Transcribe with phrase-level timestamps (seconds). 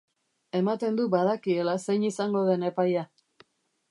[0.59, 3.07] Ematen du badakiela zein izango den epaia.